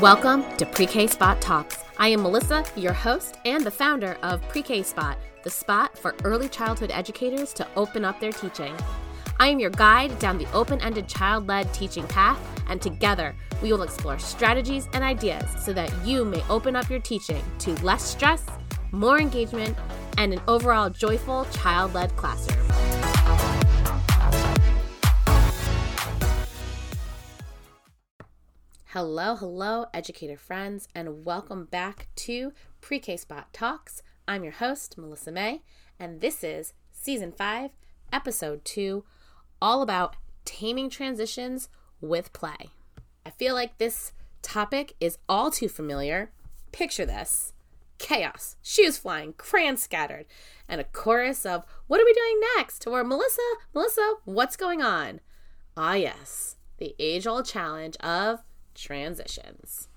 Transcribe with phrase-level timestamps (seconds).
[0.00, 1.82] Welcome to Pre K Spot Talks.
[1.98, 6.14] I am Melissa, your host and the founder of Pre K Spot, the spot for
[6.22, 8.72] early childhood educators to open up their teaching.
[9.40, 12.38] I am your guide down the open ended child led teaching path,
[12.68, 17.00] and together we will explore strategies and ideas so that you may open up your
[17.00, 18.46] teaching to less stress,
[18.92, 19.76] more engagement,
[20.18, 22.95] and an overall joyful child led classroom.
[28.96, 34.02] Hello, hello, educator friends, and welcome back to Pre K Spot Talks.
[34.26, 35.60] I'm your host, Melissa May,
[36.00, 37.72] and this is Season 5,
[38.10, 39.04] Episode 2,
[39.60, 41.68] all about taming transitions
[42.00, 42.70] with play.
[43.26, 46.32] I feel like this topic is all too familiar.
[46.72, 47.52] Picture this
[47.98, 50.24] chaos, shoes flying, crayons scattered,
[50.70, 52.86] and a chorus of, What are we doing next?
[52.86, 53.42] or Melissa,
[53.74, 55.20] Melissa, what's going on?
[55.76, 58.40] Ah, yes, the age old challenge of
[58.76, 59.88] transitions.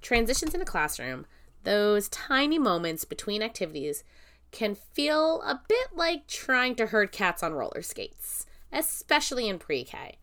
[0.00, 1.26] Transitions in a classroom,
[1.64, 4.04] those tiny moments between activities,
[4.50, 9.84] can feel a bit like trying to herd cats on roller skates, especially in pre
[9.84, 10.18] K.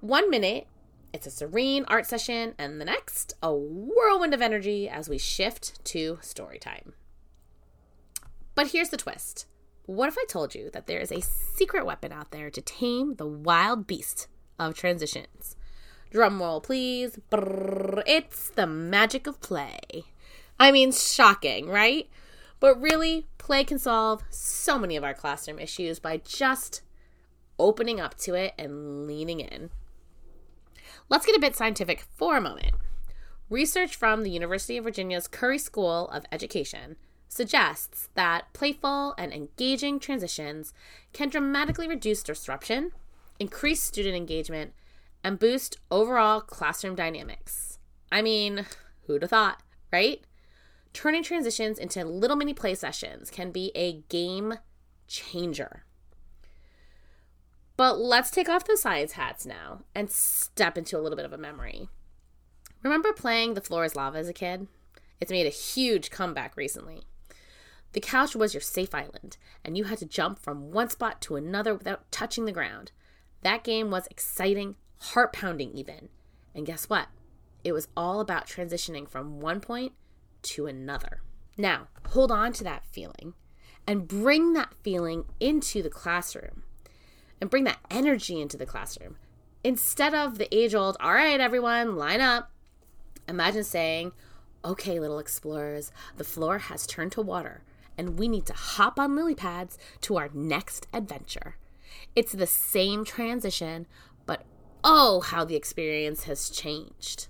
[0.00, 0.66] One minute,
[1.12, 5.82] it's a serene art session, and the next, a whirlwind of energy as we shift
[5.86, 6.92] to story time.
[8.54, 9.46] But here's the twist.
[9.86, 13.14] What if I told you that there is a secret weapon out there to tame
[13.14, 15.56] the wild beast of transitions?
[16.10, 17.18] Drum roll, please.
[17.30, 20.04] Brrr, it's the magic of play.
[20.58, 22.08] I mean, shocking, right?
[22.60, 26.82] But really, play can solve so many of our classroom issues by just
[27.58, 29.70] opening up to it and leaning in.
[31.08, 32.72] Let's get a bit scientific for a moment.
[33.50, 36.96] Research from the University of Virginia's Curry School of Education
[37.28, 40.72] suggests that playful and engaging transitions
[41.12, 42.92] can dramatically reduce disruption,
[43.38, 44.72] increase student engagement,
[45.22, 47.78] and boost overall classroom dynamics.
[48.10, 48.66] I mean,
[49.06, 49.62] who'd have thought,
[49.92, 50.24] right?
[50.92, 54.54] Turning transitions into little mini play sessions can be a game
[55.06, 55.84] changer.
[57.76, 61.32] But let's take off the science hats now and step into a little bit of
[61.32, 61.88] a memory.
[62.82, 64.66] Remember playing The Floor is Lava as a kid?
[65.20, 67.02] It's made a huge comeback recently.
[67.92, 71.36] The couch was your safe island, and you had to jump from one spot to
[71.36, 72.92] another without touching the ground.
[73.42, 76.08] That game was exciting, heart pounding, even.
[76.54, 77.08] And guess what?
[77.64, 79.92] It was all about transitioning from one point
[80.42, 81.22] to another.
[81.56, 83.34] Now, hold on to that feeling
[83.86, 86.62] and bring that feeling into the classroom
[87.40, 89.16] and bring that energy into the classroom.
[89.64, 92.50] Instead of the age old, all right, everyone, line up,
[93.28, 94.12] imagine saying,
[94.64, 97.62] okay, little explorers, the floor has turned to water
[97.96, 101.56] and we need to hop on lily pads to our next adventure.
[102.14, 103.86] It's the same transition,
[104.24, 104.44] but
[104.84, 107.28] oh, how the experience has changed.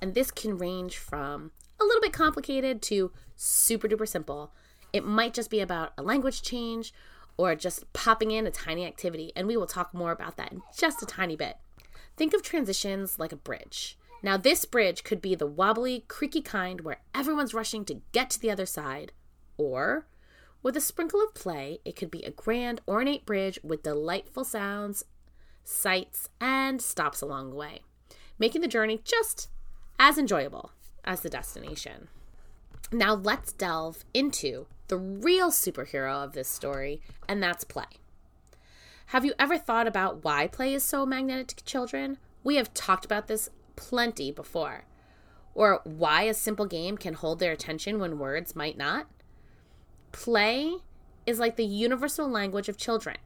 [0.00, 4.52] And this can range from a little bit complicated to super duper simple.
[4.92, 6.92] It might just be about a language change
[7.36, 10.62] or just popping in a tiny activity, and we will talk more about that in
[10.76, 11.56] just a tiny bit.
[12.16, 13.98] Think of transitions like a bridge.
[14.22, 18.40] Now, this bridge could be the wobbly, creaky kind where everyone's rushing to get to
[18.40, 19.12] the other side,
[19.56, 20.06] or
[20.62, 25.04] with a sprinkle of play, it could be a grand, ornate bridge with delightful sounds
[25.70, 27.80] sights, and stops along the way,
[28.38, 29.48] making the journey just
[29.98, 30.72] as enjoyable
[31.04, 32.08] as the destination.
[32.92, 37.84] Now, let's delve into the real superhero of this story, and that's play.
[39.06, 42.18] Have you ever thought about why play is so magnetic to children?
[42.42, 44.84] We have talked about this plenty before.
[45.54, 49.08] Or why a simple game can hold their attention when words might not?
[50.12, 50.76] Play
[51.26, 53.16] is like the universal language of children.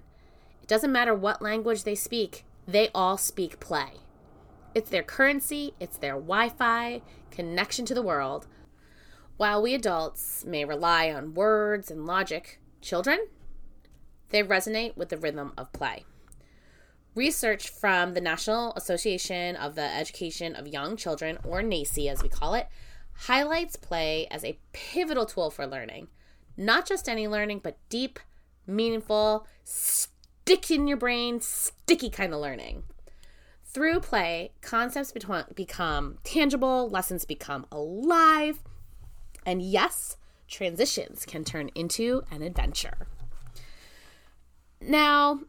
[0.64, 3.98] It doesn't matter what language they speak, they all speak play.
[4.75, 8.47] It's their currency, it's their Wi Fi, connection to the world.
[9.36, 13.26] While we adults may rely on words and logic, children,
[14.30, 16.06] they resonate with the rhythm of play.
[17.15, 22.30] Research from the National Association of the Education of Young Children, or NAEYC as we
[22.30, 22.68] call it,
[23.12, 26.09] highlights play as a pivotal tool for learning.
[26.56, 28.18] Not just any learning, but deep,
[28.66, 29.47] meaningful,
[30.46, 32.82] stick in your brain, sticky kind of learning.
[33.64, 35.10] Through play, concepts
[35.54, 38.62] become tangible, lessons become alive,
[39.46, 43.06] and yes, transitions can turn into an adventure.
[44.82, 45.41] Now,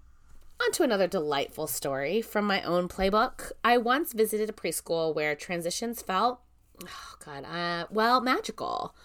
[0.64, 3.52] onto another delightful story from my own playbook.
[3.66, 6.40] I once visited a preschool where transitions felt,
[6.86, 8.96] oh God, uh, well, magical.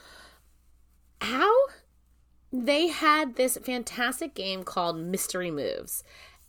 [1.20, 1.52] How?
[2.52, 6.02] They had this fantastic game called Mystery Moves.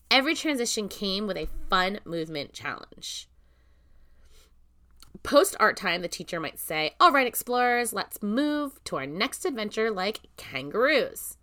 [0.09, 3.27] Every transition came with a fun movement challenge.
[5.23, 9.45] Post art time, the teacher might say, All right, explorers, let's move to our next
[9.45, 11.37] adventure like kangaroos.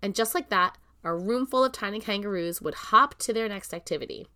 [0.00, 3.74] And just like that, a room full of tiny kangaroos would hop to their next
[3.74, 4.28] activity.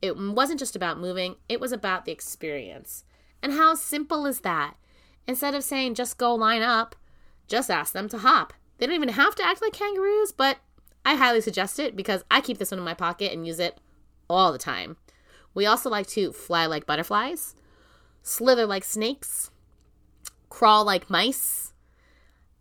[0.00, 3.04] It wasn't just about moving, it was about the experience.
[3.42, 4.76] And how simple is that?
[5.26, 6.96] Instead of saying just go line up,
[7.46, 8.54] just ask them to hop.
[8.78, 10.58] They don't even have to act like kangaroos, but
[11.04, 13.78] I highly suggest it because I keep this one in my pocket and use it
[14.28, 14.96] all the time.
[15.54, 17.54] We also like to fly like butterflies,
[18.22, 19.50] slither like snakes,
[20.48, 21.72] crawl like mice.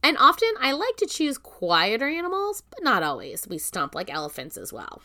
[0.03, 3.47] And often I like to choose quieter animals, but not always.
[3.47, 5.01] We stomp like elephants as well.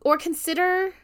[0.00, 0.94] Or consider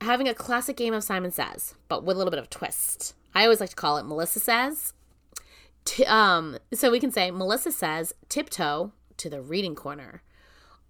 [0.00, 3.14] having a classic game of Simon Says, but with a little bit of twist.
[3.34, 4.92] I always like to call it Melissa Says.
[5.84, 10.22] T- um, so we can say Melissa says tiptoe to the reading corner,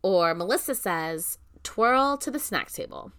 [0.03, 3.13] or Melissa says twirl to the snack table.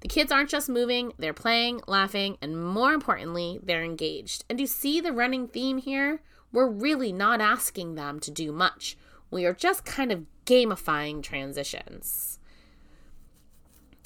[0.00, 4.44] The kids aren't just moving, they're playing, laughing, and more importantly, they're engaged.
[4.48, 6.22] And do you see the running theme here?
[6.52, 8.96] We're really not asking them to do much.
[9.30, 12.39] We are just kind of gamifying transitions.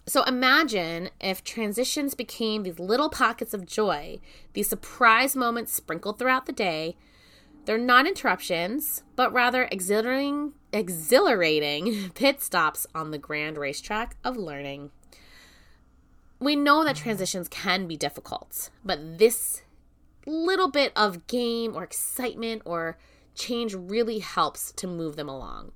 [0.07, 4.21] So imagine if transitions became these little pockets of joy,
[4.53, 6.97] these surprise moments sprinkled throughout the day.
[7.65, 14.91] They're not interruptions, but rather exhilarating, exhilarating pit stops on the grand racetrack of learning.
[16.39, 19.63] We know that transitions can be difficult, but this
[20.27, 22.99] little bit of game or excitement or
[23.35, 25.73] change really helps to move them along.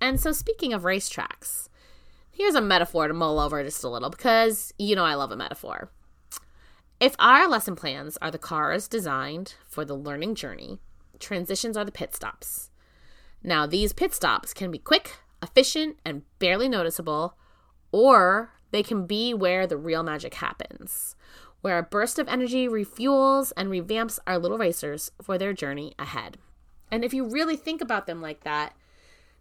[0.00, 1.68] And so, speaking of racetracks,
[2.40, 5.36] here's a metaphor to mull over just a little because you know I love a
[5.36, 5.90] metaphor.
[6.98, 10.78] If our lesson plans are the cars designed for the learning journey,
[11.18, 12.70] transitions are the pit stops.
[13.42, 17.36] Now, these pit stops can be quick, efficient, and barely noticeable,
[17.92, 21.16] or they can be where the real magic happens,
[21.60, 26.38] where a burst of energy refuels and revamps our little racers for their journey ahead.
[26.90, 28.74] And if you really think about them like that,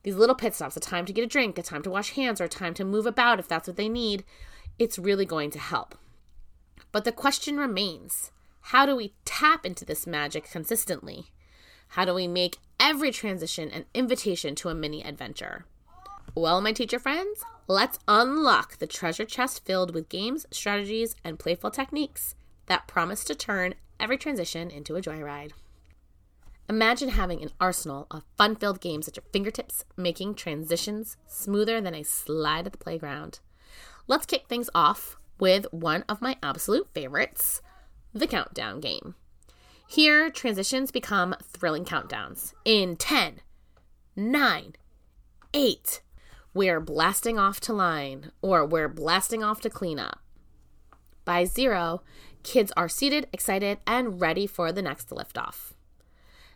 [0.03, 2.39] these little pit stops, a time to get a drink, a time to wash hands,
[2.39, 4.23] or a time to move about if that's what they need,
[4.77, 5.95] it's really going to help.
[6.91, 8.31] But the question remains
[8.61, 11.27] how do we tap into this magic consistently?
[11.89, 15.65] How do we make every transition an invitation to a mini adventure?
[16.35, 21.71] Well, my teacher friends, let's unlock the treasure chest filled with games, strategies, and playful
[21.71, 22.35] techniques
[22.67, 25.51] that promise to turn every transition into a joyride.
[26.69, 31.95] Imagine having an arsenal of fun filled games at your fingertips, making transitions smoother than
[31.95, 33.39] a slide at the playground.
[34.05, 37.63] Let's kick things off with one of my absolute favorites
[38.13, 39.15] the countdown game.
[39.87, 42.53] Here, transitions become thrilling countdowns.
[42.65, 43.41] In 10,
[44.15, 44.73] 9,
[45.55, 46.01] 8,
[46.53, 50.19] we're blasting off to line, or we're blasting off to clean up.
[51.25, 52.03] By zero,
[52.43, 55.73] kids are seated, excited, and ready for the next liftoff.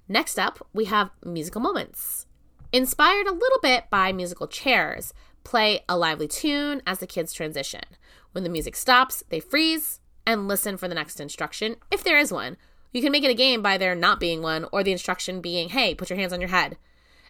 [0.07, 2.25] Next up, we have musical moments.
[2.71, 5.13] Inspired a little bit by musical chairs,
[5.43, 7.83] play a lively tune as the kids transition.
[8.31, 12.31] When the music stops, they freeze and listen for the next instruction, if there is
[12.31, 12.57] one.
[12.91, 15.69] You can make it a game by there not being one, or the instruction being,
[15.69, 16.77] hey, put your hands on your head.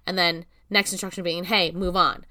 [0.05, 2.25] And then next instruction being, hey, move on.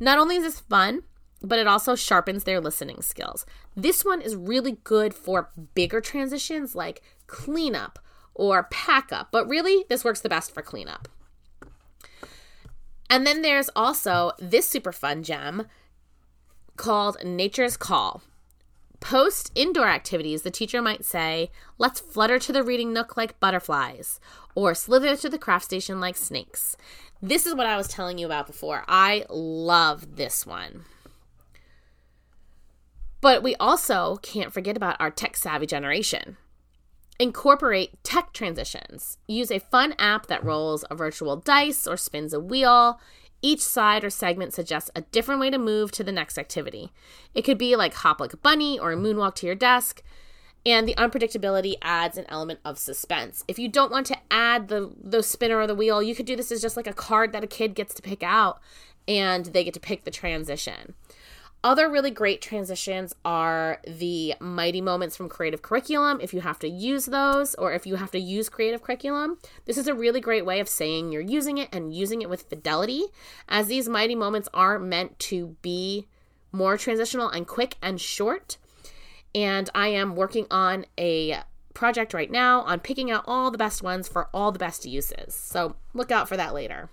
[0.00, 1.02] Not only is this fun,
[1.42, 3.44] but it also sharpens their listening skills.
[3.76, 7.98] This one is really good for bigger transitions like cleanup
[8.34, 11.08] or pack up, but really, this works the best for cleanup.
[13.10, 15.66] And then there's also this super fun gem
[16.76, 18.22] called Nature's Call.
[19.00, 24.20] Post indoor activities, the teacher might say, Let's flutter to the reading nook like butterflies,
[24.54, 26.76] or slither to the craft station like snakes.
[27.20, 28.84] This is what I was telling you about before.
[28.88, 30.84] I love this one.
[33.20, 36.36] But we also can't forget about our tech savvy generation.
[37.22, 39.16] Incorporate tech transitions.
[39.28, 42.98] Use a fun app that rolls a virtual dice or spins a wheel.
[43.40, 46.90] Each side or segment suggests a different way to move to the next activity.
[47.32, 50.02] It could be like hop like a bunny or a moonwalk to your desk.
[50.66, 53.44] And the unpredictability adds an element of suspense.
[53.46, 56.34] If you don't want to add the the spinner or the wheel, you could do
[56.34, 58.60] this as just like a card that a kid gets to pick out
[59.06, 60.94] and they get to pick the transition.
[61.64, 66.18] Other really great transitions are the mighty moments from creative curriculum.
[66.20, 69.78] If you have to use those, or if you have to use creative curriculum, this
[69.78, 73.04] is a really great way of saying you're using it and using it with fidelity,
[73.48, 76.08] as these mighty moments are meant to be
[76.50, 78.56] more transitional and quick and short.
[79.32, 81.42] And I am working on a
[81.74, 85.32] project right now on picking out all the best ones for all the best uses.
[85.32, 86.90] So look out for that later.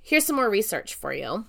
[0.00, 1.46] Here's some more research for you.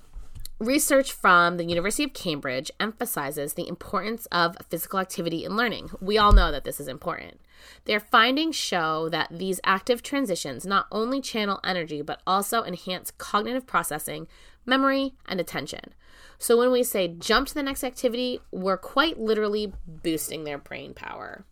[0.64, 5.90] Research from the University of Cambridge emphasizes the importance of physical activity in learning.
[6.00, 7.42] We all know that this is important.
[7.84, 13.68] Their findings show that these active transitions not only channel energy but also enhance cognitive
[13.68, 14.26] processing,
[14.66, 15.94] memory, and attention.
[16.38, 20.94] So when we say jump to the next activity, we're quite literally boosting their brain
[20.94, 21.44] power.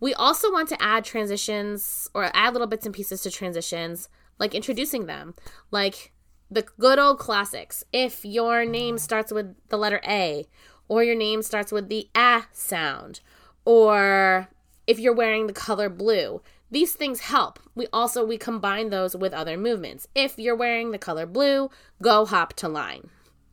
[0.00, 4.54] We also want to add transitions or add little bits and pieces to transitions, like
[4.54, 5.34] introducing them,
[5.70, 6.12] like
[6.50, 7.84] the good old classics.
[7.92, 10.46] If your name starts with the letter A,
[10.88, 13.20] or your name starts with the A sound,
[13.64, 14.48] or
[14.86, 17.58] if you're wearing the color blue, these things help.
[17.74, 20.08] We also we combine those with other movements.
[20.14, 21.70] If you're wearing the color blue,
[22.02, 23.10] go hop to line.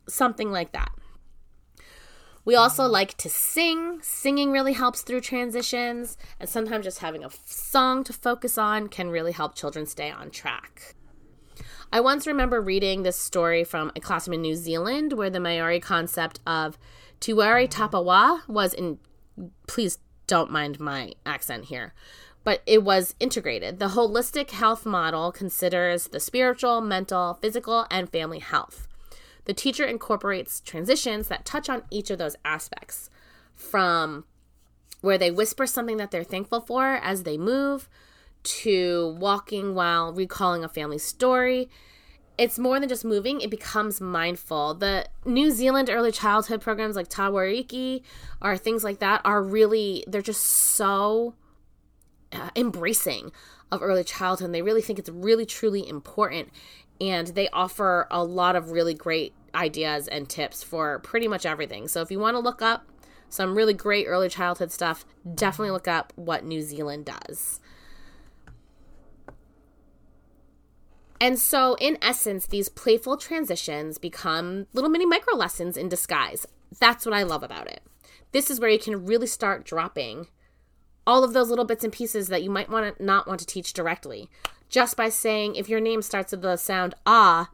[0.08, 0.90] Something like that.
[2.44, 4.00] We also like to sing.
[4.02, 9.10] Singing really helps through transitions, and sometimes just having a song to focus on can
[9.10, 10.94] really help children stay on track.
[11.90, 15.80] I once remember reading this story from a classroom in New Zealand where the Maori
[15.80, 16.78] concept of
[17.18, 18.98] Te Whare Tapa Whā was in.
[19.66, 21.94] Please don't mind my accent here.
[22.44, 23.78] But it was integrated.
[23.78, 28.86] The holistic health model considers the spiritual, mental, physical, and family health.
[29.46, 33.08] The teacher incorporates transitions that touch on each of those aspects
[33.54, 34.24] from
[35.00, 37.88] where they whisper something that they're thankful for as they move
[38.42, 41.68] to walking while recalling a family story.
[42.36, 44.74] It's more than just moving, it becomes mindful.
[44.74, 48.02] The New Zealand early childhood programs like Te Whāriki
[48.40, 51.34] or things like that are really, they're just so
[52.32, 53.32] uh, embracing
[53.72, 54.52] of early childhood.
[54.52, 56.50] They really think it's really, truly important.
[57.00, 61.88] And they offer a lot of really great ideas and tips for pretty much everything.
[61.88, 62.86] So if you want to look up
[63.28, 65.04] some really great early childhood stuff,
[65.34, 67.60] definitely look up what New Zealand does.
[71.20, 76.46] And so, in essence, these playful transitions become little mini micro lessons in disguise.
[76.78, 77.82] That's what I love about it.
[78.32, 80.28] This is where you can really start dropping
[81.06, 83.46] all of those little bits and pieces that you might want to not want to
[83.46, 84.28] teach directly.
[84.68, 87.50] Just by saying, if your name starts with the sound ah,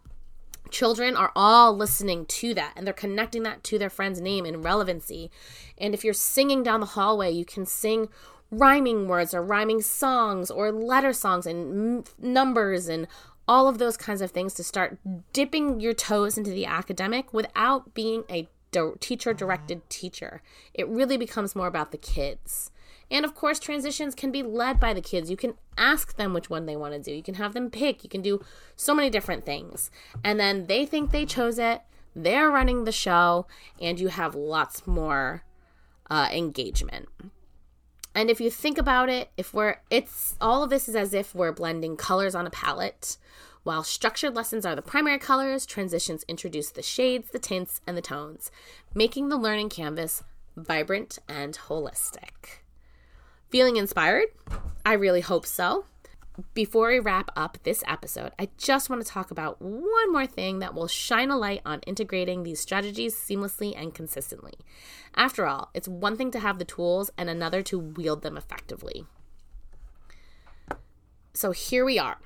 [0.70, 4.62] children are all listening to that and they're connecting that to their friend's name in
[4.62, 5.30] relevancy.
[5.78, 8.08] And if you're singing down the hallway, you can sing
[8.50, 13.06] rhyming words or rhyming songs or letter songs and m- numbers and
[13.46, 14.98] all of those kinds of things to start
[15.32, 18.48] dipping your toes into the academic without being a
[19.00, 20.42] teacher directed teacher.
[20.72, 22.70] It really becomes more about the kids.
[23.10, 25.30] And of course, transitions can be led by the kids.
[25.30, 27.14] You can ask them which one they want to do.
[27.14, 28.02] You can have them pick.
[28.02, 28.44] You can do
[28.76, 29.90] so many different things.
[30.24, 31.82] And then they think they chose it.
[32.16, 33.46] They're running the show,
[33.80, 35.44] and you have lots more
[36.08, 37.08] uh, engagement.
[38.14, 41.34] And if you think about it, if we're, it's all of this is as if
[41.34, 43.16] we're blending colors on a palette.
[43.64, 48.02] While structured lessons are the primary colors, transitions introduce the shades, the tints, and the
[48.02, 48.50] tones,
[48.94, 50.22] making the learning canvas
[50.56, 52.60] vibrant and holistic.
[53.48, 54.28] Feeling inspired?
[54.84, 55.86] I really hope so.
[56.52, 60.58] Before we wrap up this episode, I just want to talk about one more thing
[60.58, 64.54] that will shine a light on integrating these strategies seamlessly and consistently.
[65.14, 69.06] After all, it's one thing to have the tools and another to wield them effectively.
[71.34, 72.18] So here we are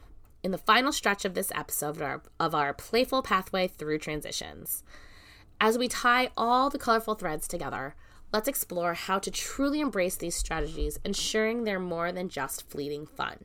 [0.43, 4.83] in the final stretch of this episode of our, of our playful pathway through transitions.
[5.61, 7.95] As we tie all the colorful threads together,
[8.33, 13.45] let's explore how to truly embrace these strategies, ensuring they're more than just fleeting fun.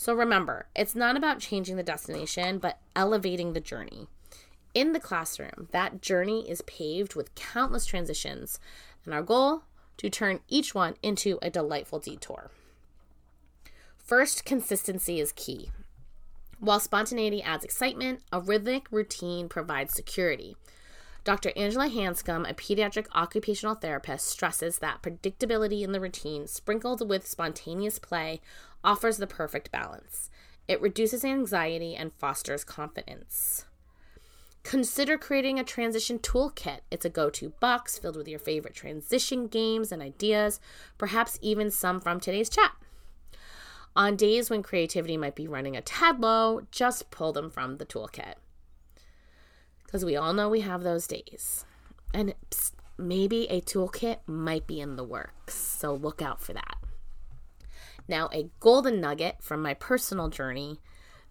[0.00, 4.06] So remember, it's not about changing the destination, but elevating the journey.
[4.72, 8.60] In the classroom, that journey is paved with countless transitions,
[9.04, 9.64] and our goal
[9.96, 12.52] to turn each one into a delightful detour.
[13.96, 15.72] First, consistency is key.
[16.60, 20.56] While spontaneity adds excitement, a rhythmic routine provides security.
[21.28, 21.52] Dr.
[21.56, 27.98] Angela Hanscom, a pediatric occupational therapist, stresses that predictability in the routine, sprinkled with spontaneous
[27.98, 28.40] play,
[28.82, 30.30] offers the perfect balance.
[30.68, 33.66] It reduces anxiety and fosters confidence.
[34.62, 36.80] Consider creating a transition toolkit.
[36.90, 40.60] It's a go to box filled with your favorite transition games and ideas,
[40.96, 42.72] perhaps even some from today's chat.
[43.94, 47.84] On days when creativity might be running a tad low, just pull them from the
[47.84, 48.36] toolkit.
[49.88, 51.64] Because we all know we have those days.
[52.12, 52.34] And
[52.98, 56.76] maybe a toolkit might be in the works, so look out for that.
[58.06, 60.78] Now, a golden nugget from my personal journey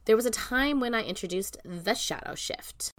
[0.08, 2.94] there was a time when I introduced the shadow shift.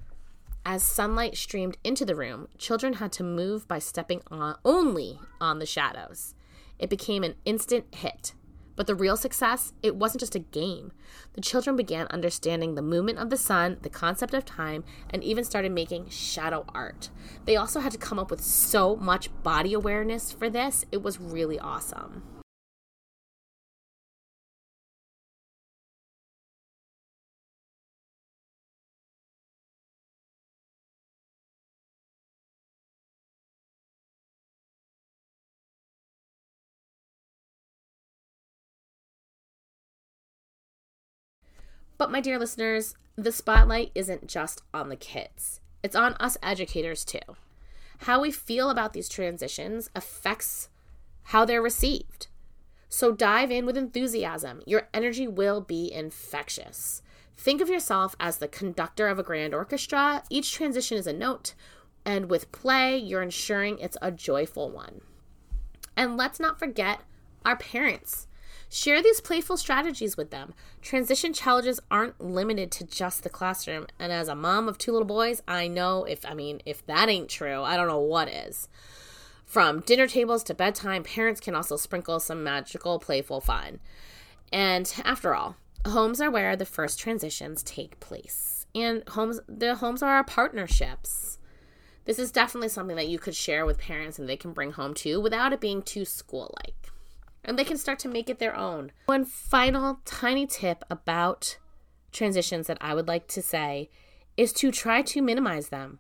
[0.67, 5.59] As sunlight streamed into the room, children had to move by stepping on only on
[5.59, 6.35] the shadows.
[6.79, 8.35] it became an instant hit.
[8.79, 10.93] But the real success, it wasn't just a game.
[11.33, 15.43] The children began understanding the movement of the sun, the concept of time, and even
[15.43, 17.11] started making shadow art.
[17.45, 20.85] They also had to come up with so much body awareness for this.
[20.93, 22.23] It was really awesome.
[41.99, 47.05] But, my dear listeners, the spotlight isn't just on the kids, it's on us educators
[47.05, 47.19] too.
[48.03, 50.69] How we feel about these transitions affects
[51.25, 52.29] how they're received.
[52.89, 54.63] So, dive in with enthusiasm.
[54.65, 57.03] Your energy will be infectious.
[57.37, 60.23] Think of yourself as the conductor of a grand orchestra.
[60.31, 61.55] Each transition is a note,
[62.05, 65.01] and with play, you're ensuring it's a joyful one.
[65.97, 67.01] And let's not forget
[67.45, 68.28] our parents.
[68.71, 70.53] Share these playful strategies with them.
[70.83, 73.87] Transition challenges aren't limited to just the classroom.
[73.99, 77.09] And as a mom of two little boys, I know if, I mean, if that
[77.09, 78.69] ain't true, I don't know what is.
[79.47, 83.81] From dinner tables to bedtime, parents can also sprinkle some magical, playful fun.
[84.53, 85.57] And after all,
[85.87, 88.67] homes are where the first transitions take place.
[88.75, 91.39] And homes, the homes are our partnerships.
[92.05, 94.93] This is definitely something that you could share with parents and they can bring home
[94.93, 96.91] too without it being too school like
[97.45, 98.93] and they can start to make it their own.
[99.07, 101.59] One final tiny tip about
[102.13, 103.91] transitions that I would like to say
[104.37, 105.99] is to try to minimize them.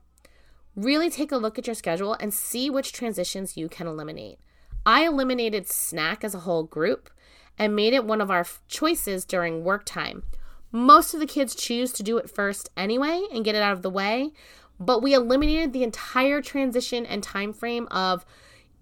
[0.74, 4.38] Really take a look at your schedule and see which transitions you can eliminate.
[4.86, 7.10] I eliminated snack as a whole group
[7.58, 10.22] and made it one of our choices during work time.
[10.70, 13.82] Most of the kids choose to do it first anyway and get it out of
[13.82, 14.32] the way,
[14.78, 18.24] but we eliminated the entire transition and time frame of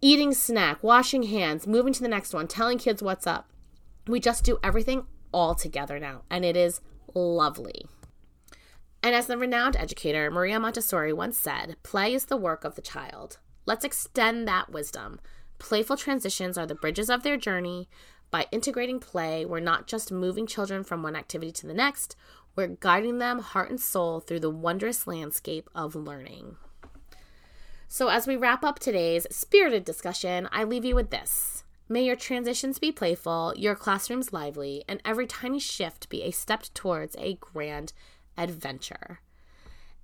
[0.01, 3.51] eating snack, washing hands, moving to the next one, telling kids what's up.
[4.07, 6.81] We just do everything all together now, and it is
[7.15, 7.87] lovely.
[9.03, 12.83] And as the renowned educator Maria Montessori once said, play is the work of the
[12.83, 13.39] child.
[13.65, 15.21] Let's extend that wisdom.
[15.59, 17.89] Playful transitions are the bridges of their journey.
[18.31, 22.17] By integrating play, we're not just moving children from one activity to the next,
[22.57, 26.57] we're guiding them heart and soul through the wondrous landscape of learning.
[27.89, 31.65] So, as we wrap up today's spirited discussion, I leave you with this.
[31.89, 36.65] May your transitions be playful, your classrooms lively, and every tiny shift be a step
[36.75, 37.93] towards a grand
[38.37, 39.21] adventure.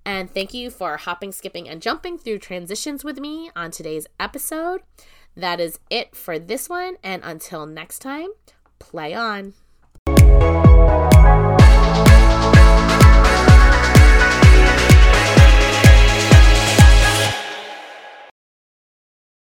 [0.05, 4.81] And thank you for hopping, skipping, and jumping through transitions with me on today's episode.
[5.35, 8.29] That is it for this one, and until next time,
[8.79, 9.53] play on.